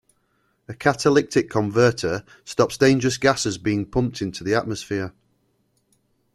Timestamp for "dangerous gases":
2.75-3.59